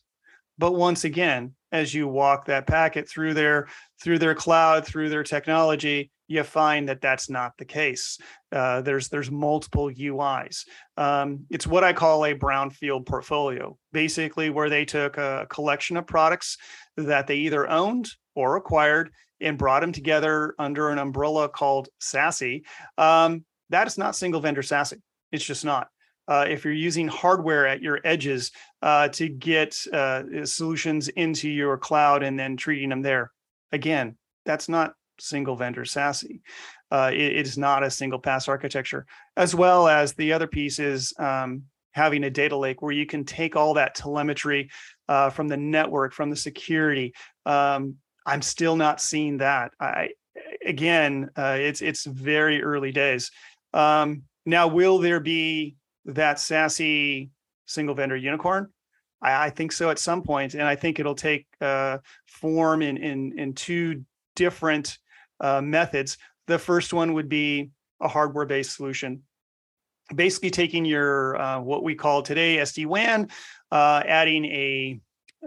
[0.60, 3.68] but once again as you walk that packet through their
[4.02, 8.20] through their cloud through their technology you find that that's not the case
[8.52, 10.66] uh, there's there's multiple uis
[10.98, 16.06] um, it's what i call a brownfield portfolio basically where they took a collection of
[16.06, 16.58] products
[16.98, 19.10] that they either owned or acquired
[19.42, 22.64] and brought them together under an umbrella called SASE.
[22.98, 25.00] Um, that is not single vendor SASE.
[25.32, 25.88] It's just not
[26.30, 28.52] uh, if you're using hardware at your edges
[28.84, 33.32] uh, to get uh, solutions into your cloud and then treating them there.
[33.72, 34.16] Again,
[34.46, 36.40] that's not single vendor SASE.
[36.92, 39.06] Uh, it, it is not a single pass architecture,
[39.36, 43.26] as well as the other piece is um, having a data lake where you can
[43.26, 44.70] take all that telemetry
[45.08, 47.14] uh, from the network, from the security.
[47.46, 49.72] Um, I'm still not seeing that.
[49.80, 50.10] I
[50.64, 53.32] again, uh, it's it's very early days.
[53.74, 55.76] Um, now, will there be
[56.06, 57.30] that SASE
[57.66, 58.70] single vendor unicorn?
[59.22, 62.98] I, I, think so at some point, and I think it'll take uh, form in
[62.98, 64.04] in in two
[64.36, 64.98] different
[65.40, 66.18] uh, methods.
[66.48, 67.72] The first one would be
[68.02, 69.24] a hardware based solution,
[70.16, 73.30] basically taking your uh, what we call today SD WAN,
[73.72, 75.00] uh, adding a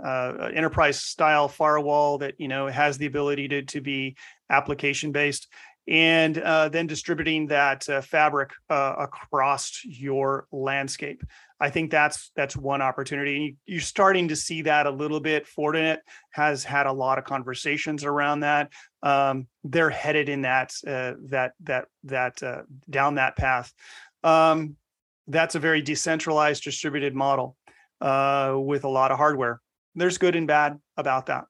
[0.03, 4.17] uh, enterprise style firewall that you know has the ability to to be
[4.51, 5.49] application based
[5.93, 11.23] and uh, then distributing that uh, fabric uh, across your landscape.
[11.61, 13.37] I think that's that's one opportunity.
[13.37, 15.47] and You, are starting to see that a little bit.
[15.47, 15.99] Fortinet
[16.31, 18.73] has had a lot of conversations around that.
[19.03, 23.71] Um, they're headed in that uh, that that that uh, down that path.
[24.25, 24.77] Um,
[25.29, 27.57] that's a very decentralized, distributed model
[28.01, 29.61] uh, with a lot of hardware.
[29.95, 31.45] There's good and bad about that.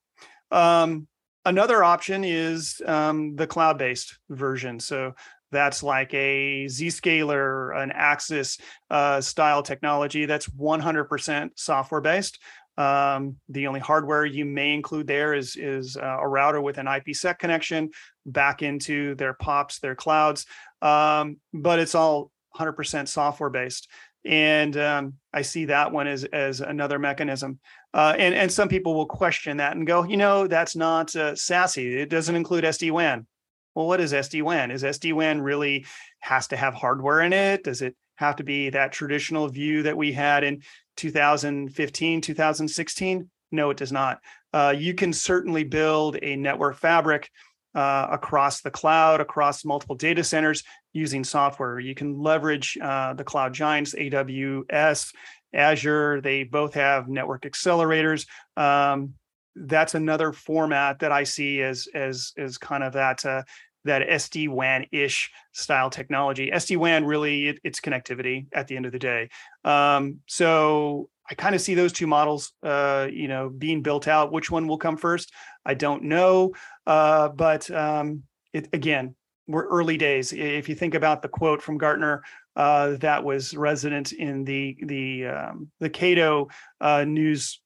[0.50, 1.06] Um,
[1.44, 4.78] Another option is um, the cloud-based version.
[4.78, 5.14] So
[5.50, 8.58] that's like a Zscaler, an Axis
[8.90, 12.38] uh, style technology that's 100% software based.
[12.78, 16.86] Um, the only hardware you may include there is is uh, a router with an
[16.86, 17.90] IPsec connection
[18.24, 20.46] back into their POPs, their clouds,
[20.80, 23.88] um, but it's all 100% software based
[24.24, 27.58] and um, I see that one as as another mechanism.
[27.94, 31.32] Uh, and and some people will question that and go, you know, that's not uh,
[31.32, 31.96] SASE.
[32.00, 33.26] It doesn't include SD WAN.
[33.74, 34.70] Well, what is SD WAN?
[34.70, 35.86] Is SD WAN really
[36.20, 37.64] has to have hardware in it?
[37.64, 40.62] Does it have to be that traditional view that we had in
[40.96, 43.30] 2015, 2016?
[43.50, 44.20] No, it does not.
[44.52, 47.30] Uh, you can certainly build a network fabric
[47.74, 50.62] uh, across the cloud, across multiple data centers
[50.92, 51.80] using software.
[51.80, 55.12] You can leverage uh, the cloud giants, AWS,
[55.54, 56.20] Azure.
[56.20, 58.26] They both have network accelerators.
[58.56, 59.14] Um,
[59.54, 63.42] that's another format that I see as as as kind of that uh,
[63.84, 66.50] that SD WAN ish style technology.
[66.50, 69.28] SD WAN really it, it's connectivity at the end of the day.
[69.64, 74.32] Um, so I kind of see those two models, uh, you know, being built out.
[74.32, 75.32] Which one will come first?
[75.64, 76.52] I don't know.
[76.86, 79.14] Uh, but um, it, again,
[79.46, 80.32] we're early days.
[80.32, 82.22] If you think about the quote from Gartner
[82.56, 86.48] uh, that was resident in the the um, the Cato
[86.80, 87.60] uh, news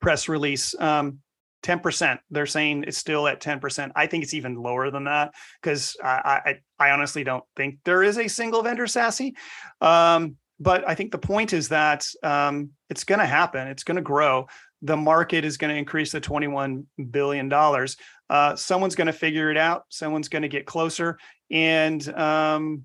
[0.00, 1.18] press release, um,
[1.62, 2.18] 10%.
[2.30, 3.90] They're saying it's still at 10%.
[3.94, 6.40] I think it's even lower than that because I,
[6.78, 9.34] I, I honestly don't think there is a single vendor SASE
[9.80, 13.66] Um, but I think the point is that um, it's going to happen.
[13.68, 14.46] It's going to grow.
[14.82, 17.96] The market is going to increase to 21 billion dollars.
[18.28, 19.84] Uh, someone's going to figure it out.
[19.88, 21.18] Someone's going to get closer.
[21.50, 22.84] And um,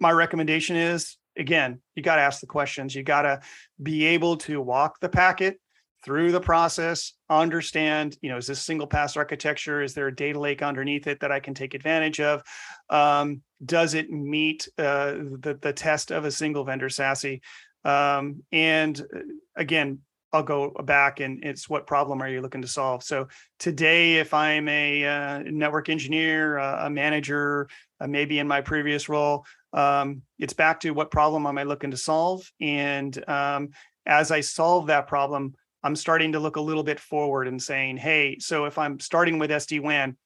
[0.00, 2.94] my recommendation is again, you got to ask the questions.
[2.94, 3.40] You got to
[3.82, 5.60] be able to walk the packet
[6.04, 9.82] through the process, understand, you know, is this single pass architecture?
[9.82, 12.42] Is there a data lake underneath it that I can take advantage of?
[12.88, 17.40] Um, does it meet uh, the, the test of a single vendor SASE?
[17.84, 19.20] Um, and uh,
[19.56, 20.00] again,
[20.32, 23.02] I'll go back and it's what problem are you looking to solve?
[23.02, 23.28] So
[23.58, 27.68] today, if I'm a uh, network engineer, uh, a manager,
[28.00, 31.92] uh, maybe in my previous role, um, it's back to what problem am I looking
[31.92, 32.50] to solve?
[32.60, 33.70] And um,
[34.04, 37.96] as I solve that problem, I'm starting to look a little bit forward and saying,
[37.96, 40.16] hey, so if I'm starting with SD WAN,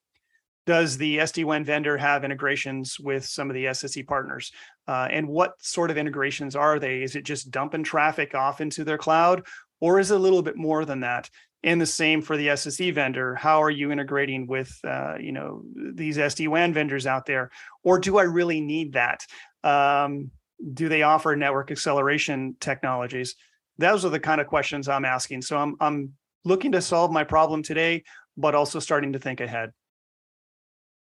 [0.67, 4.53] does the SD WAN vendor have integrations with some of the SSE partners?
[4.87, 7.03] Uh, and what sort of integrations are they?
[7.03, 9.45] Is it just dumping traffic off into their cloud,
[9.81, 11.29] or is it a little bit more than that?
[11.65, 13.35] And the same for the SSE vendor.
[13.37, 15.63] How are you integrating with, uh, you know,
[15.95, 17.51] these SD WAN vendors out there?
[17.85, 19.25] Or do I really need that?
[19.63, 20.33] Um,
[20.75, 23.37] do they offer network acceleration technologies?
[23.79, 25.43] those are the kind of questions I'm asking.
[25.43, 26.13] So I'm I'm
[26.45, 28.05] looking to solve my problem today,
[28.37, 29.73] but also starting to think ahead.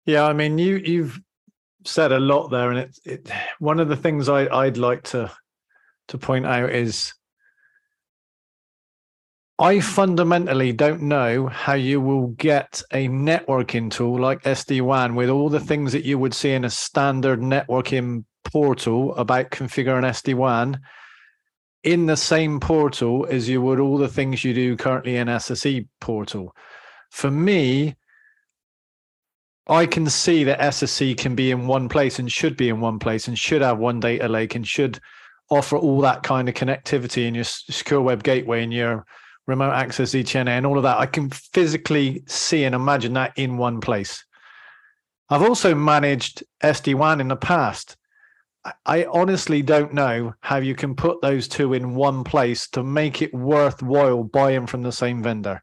[0.05, 1.19] Yeah, I mean, you you've
[1.83, 5.31] said a lot there, and it, it one of the things I I'd like to
[6.09, 7.13] to point out is
[9.57, 15.29] I fundamentally don't know how you will get a networking tool like SD WAN with
[15.29, 20.35] all the things that you would see in a standard networking portal about configuring SD
[20.35, 20.81] WAN
[21.83, 25.87] in the same portal as you would all the things you do currently in SSE
[26.01, 26.53] portal.
[27.11, 27.95] For me,
[29.67, 32.99] I can see that SSE can be in one place and should be in one
[32.99, 34.99] place and should have one data lake and should
[35.49, 39.05] offer all that kind of connectivity in your secure web gateway and your
[39.47, 40.99] remote access ZTNA and all of that.
[40.99, 44.23] I can physically see and imagine that in one place.
[45.29, 47.97] I've also managed SD-WAN in the past.
[48.85, 53.21] I honestly don't know how you can put those two in one place to make
[53.21, 55.61] it worthwhile buying from the same vendor.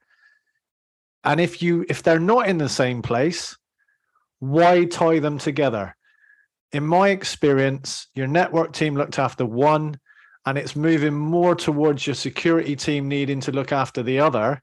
[1.24, 3.56] And if you if they're not in the same place,
[4.42, 5.94] why tie them together?
[6.72, 10.00] In my experience, your network team looked after one,
[10.44, 14.60] and it's moving more towards your security team needing to look after the other.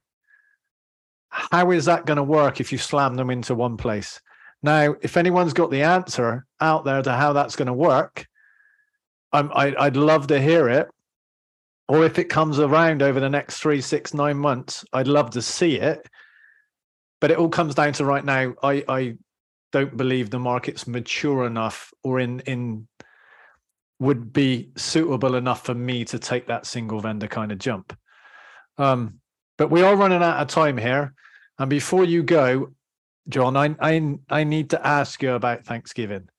[1.30, 4.20] How is that going to work if you slam them into one place?
[4.62, 8.28] Now, if anyone's got the answer out there to how that's going to work,
[9.32, 10.90] I'm, I, I'd love to hear it.
[11.88, 15.42] Or if it comes around over the next three, six, nine months, I'd love to
[15.42, 16.06] see it.
[17.22, 18.56] But it all comes down to right now.
[18.62, 19.18] I, I
[19.72, 22.88] don't believe the market's mature enough or in in
[24.00, 27.96] would be suitable enough for me to take that single vendor kind of jump.
[28.78, 29.20] Um,
[29.58, 31.14] but we are running out of time here.
[31.58, 32.74] And before you go,
[33.28, 36.30] John, I I, I need to ask you about Thanksgiving.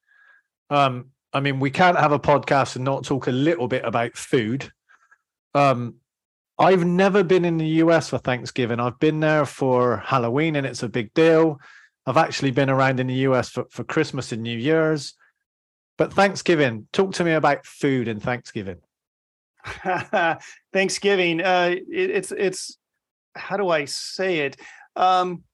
[0.71, 4.17] Um, I mean, we can't have a podcast and not talk a little bit about
[4.17, 4.73] food.
[5.55, 5.97] Um,
[6.59, 8.81] I've never been in the US for Thanksgiving.
[8.81, 11.59] I've been there for Halloween and it's a big deal.
[12.07, 15.15] I've actually been around in the US for, for Christmas and New Year's.
[15.99, 18.79] But Thanksgiving, talk to me about food and Thanksgiving.
[20.73, 22.79] Thanksgiving, uh, it, it's it's
[23.35, 24.57] how do I say it?
[24.97, 25.45] Um,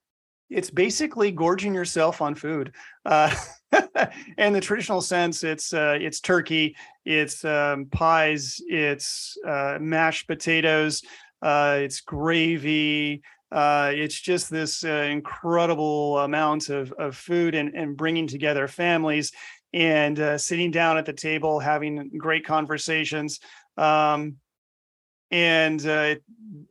[0.49, 2.73] it's basically gorging yourself on food.
[3.05, 3.35] Uh,
[4.39, 11.03] in the traditional sense, it's uh, it's turkey, it's um, pies, it's uh, mashed potatoes,
[11.43, 13.23] uh, it's gravy,
[13.53, 19.33] uh, it's just this uh, incredible amount of, of food and, and bringing together families
[19.73, 23.41] and uh, sitting down at the table, having great conversations.
[23.77, 24.37] Um,
[25.31, 26.15] and uh,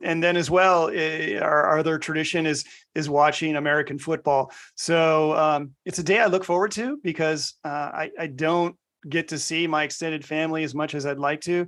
[0.02, 2.64] and then as well, our, our, other tradition is
[2.94, 4.50] is watching American football.
[4.76, 8.74] So um, it's a day I look forward to because uh, I, I don't
[9.08, 11.66] get to see my extended family as much as I'd like to.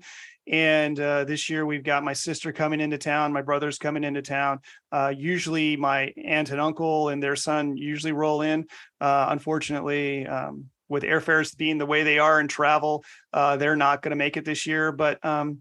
[0.51, 4.22] And uh, this year we've got my sister coming into town, my brother's coming into
[4.22, 4.61] town.
[4.90, 8.66] Uh, usually my aunt and uncle and their son usually roll in.
[9.01, 14.01] Uh, unfortunately, um, with airfares being the way they are and travel, uh, they're not
[14.01, 14.90] going to make it this year.
[14.90, 15.59] But um,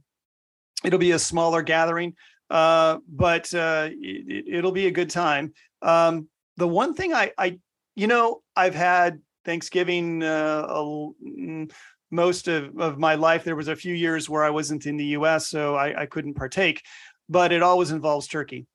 [0.84, 2.16] it'll be a smaller gathering,
[2.50, 5.54] uh, but uh, it, will be a good time.
[5.82, 7.60] Um, the one thing I, I,
[7.96, 10.28] you know, I've had Thanksgiving a,
[10.68, 11.72] mm,
[12.12, 13.46] most of, of my life.
[13.46, 16.34] There was a few years where I wasn't in the US, so I, I couldn't
[16.34, 16.84] partake,
[17.30, 18.68] but it always involves turkey.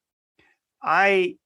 [0.83, 1.37] I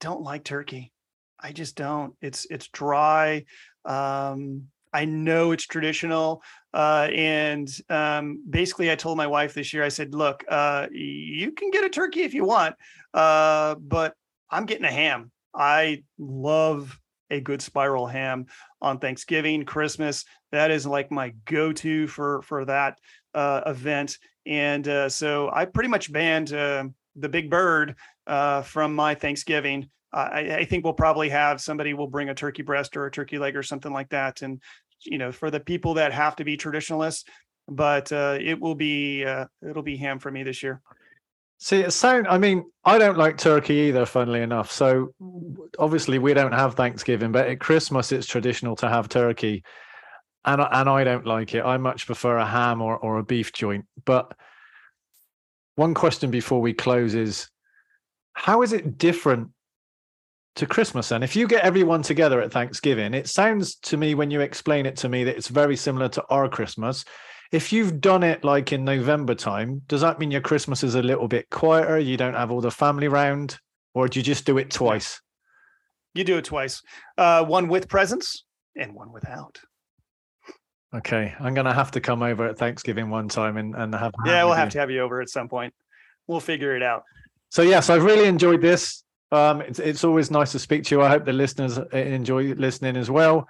[0.00, 0.92] don't like turkey.
[1.38, 2.14] I just don't.
[2.20, 3.44] It's it's dry.
[3.84, 6.42] Um, I know it's traditional.
[6.74, 11.52] Uh, and um, basically, I told my wife this year, I said, look, uh, you
[11.52, 12.74] can get a turkey if you want,
[13.14, 14.14] uh, but
[14.50, 15.30] I'm getting a ham.
[15.54, 16.98] I love
[17.32, 18.46] a good spiral ham
[18.80, 20.24] on Thanksgiving, Christmas.
[20.52, 22.98] That is like my go-to for for that
[23.34, 24.18] uh, event.
[24.46, 26.84] And uh, so I pretty much banned uh,
[27.16, 29.88] the big bird uh, from my Thanksgiving.
[30.12, 33.38] I, I, think we'll probably have somebody will bring a turkey breast or a turkey
[33.38, 34.42] leg or something like that.
[34.42, 34.60] And
[35.04, 37.24] you know, for the people that have to be traditionalists,
[37.66, 40.82] but uh, it will be uh, it'll be ham for me this year.
[41.62, 42.26] See, it sound.
[42.26, 44.04] I mean, I don't like turkey either.
[44.04, 45.14] Funnily enough, so
[45.78, 49.62] obviously we don't have Thanksgiving, but at Christmas it's traditional to have turkey,
[50.44, 51.64] and and I don't like it.
[51.64, 53.84] I much prefer a ham or or a beef joint.
[54.04, 54.32] But
[55.76, 57.48] one question before we close is,
[58.32, 59.50] how is it different
[60.56, 61.12] to Christmas?
[61.12, 64.84] And if you get everyone together at Thanksgiving, it sounds to me when you explain
[64.84, 67.04] it to me that it's very similar to our Christmas
[67.52, 71.02] if you've done it like in November time, does that mean your Christmas is a
[71.02, 71.98] little bit quieter?
[71.98, 73.58] You don't have all the family round,
[73.94, 75.20] or do you just do it twice?
[76.14, 76.82] You do it twice.
[77.16, 78.44] Uh, one with presents
[78.74, 79.60] and one without.
[80.94, 84.12] Okay, I'm gonna have to come over at Thanksgiving one time and and have.
[84.24, 84.72] Yeah, we'll have you.
[84.72, 85.74] to have you over at some point.
[86.26, 87.04] We'll figure it out.
[87.50, 89.04] So yes, I've really enjoyed this.
[89.30, 91.02] Um, it's it's always nice to speak to you.
[91.02, 93.48] I hope the listeners enjoy listening as well.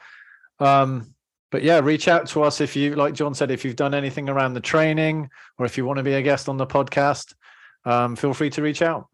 [0.60, 1.14] Um,
[1.52, 4.30] but yeah, reach out to us if you, like John said, if you've done anything
[4.30, 5.28] around the training
[5.58, 7.34] or if you want to be a guest on the podcast,
[7.84, 9.06] um, feel free to reach out.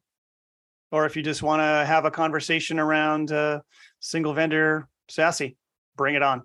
[0.92, 3.60] Or if you just want to have a conversation around uh,
[3.98, 5.56] single vendor SASE,
[5.96, 6.44] bring it on.